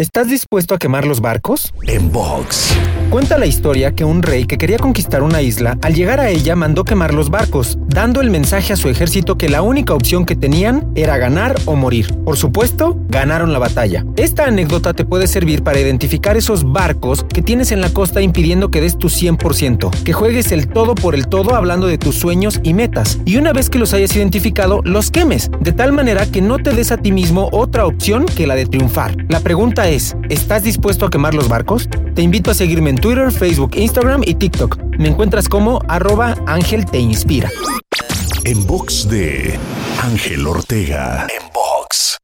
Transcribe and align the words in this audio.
¿Estás 0.00 0.28
dispuesto 0.28 0.74
a 0.74 0.78
quemar 0.78 1.06
los 1.06 1.20
barcos? 1.20 1.74
En 1.86 2.10
box. 2.10 2.74
Cuenta 3.10 3.36
la 3.36 3.44
historia 3.44 3.94
que 3.94 4.04
un 4.04 4.22
rey 4.22 4.46
que 4.46 4.56
quería 4.56 4.78
conquistar 4.78 5.22
una 5.22 5.42
isla, 5.42 5.76
al 5.82 5.94
llegar 5.94 6.20
a 6.20 6.30
ella 6.30 6.56
mandó 6.56 6.84
quemar 6.84 7.12
los 7.12 7.28
barcos, 7.28 7.76
dando 7.86 8.22
el 8.22 8.30
mensaje 8.30 8.72
a 8.72 8.76
su 8.76 8.88
ejército 8.88 9.36
que 9.36 9.50
la 9.50 9.60
única 9.60 9.92
opción 9.92 10.24
que 10.24 10.36
tenían 10.36 10.90
era 10.94 11.18
ganar 11.18 11.54
o 11.66 11.76
morir. 11.76 12.14
Por 12.24 12.38
supuesto, 12.38 12.96
ganaron 13.08 13.52
la 13.52 13.58
batalla. 13.58 14.06
Esta 14.16 14.46
anécdota 14.46 14.94
te 14.94 15.04
puede 15.04 15.26
servir 15.26 15.62
para 15.62 15.80
identificar 15.80 16.38
esos 16.38 16.64
barcos 16.64 17.24
que 17.24 17.42
tienes 17.42 17.70
en 17.70 17.82
la 17.82 17.92
costa 17.92 18.22
impidiendo 18.22 18.70
que 18.70 18.80
des 18.80 18.96
tu 18.96 19.08
100%, 19.08 19.90
que 20.02 20.12
juegues 20.14 20.50
el 20.50 20.68
todo 20.68 20.94
por 20.94 21.14
el 21.14 21.26
todo 21.26 21.56
hablando 21.56 21.88
de 21.88 21.98
tus 21.98 22.14
sueños 22.14 22.60
y 22.62 22.72
metas, 22.72 23.18
y 23.26 23.36
una 23.36 23.52
vez 23.52 23.68
que 23.68 23.78
los 23.78 23.92
hayas 23.92 24.16
identificado, 24.16 24.80
los 24.82 25.10
quemes, 25.10 25.50
de 25.60 25.72
tal 25.72 25.92
manera 25.92 26.24
que 26.24 26.40
no 26.40 26.58
te 26.58 26.70
des 26.72 26.90
a 26.90 26.96
ti 26.96 27.12
mismo 27.12 27.50
otra 27.52 27.84
opción 27.84 28.24
que 28.24 28.46
la 28.46 28.54
de 28.54 28.64
triunfar. 28.64 29.14
La 29.28 29.40
pregunta 29.40 29.89
es, 29.90 30.16
¿estás 30.28 30.62
dispuesto 30.62 31.06
a 31.06 31.10
quemar 31.10 31.34
los 31.34 31.48
barcos? 31.48 31.88
Te 32.14 32.22
invito 32.22 32.50
a 32.50 32.54
seguirme 32.54 32.90
en 32.90 32.96
Twitter, 32.96 33.30
Facebook, 33.32 33.72
Instagram 33.74 34.22
y 34.24 34.34
TikTok. 34.34 34.78
Me 34.98 35.08
encuentras 35.08 35.48
como 35.48 35.80
arroba 35.88 36.36
Ángel 36.46 36.86
Te 36.86 36.98
Inspira. 36.98 37.50
En 38.44 38.66
box 38.66 39.08
de 39.08 39.58
Ángel 40.02 40.46
Ortega. 40.46 41.26
En 41.28 41.46
box. 41.52 42.18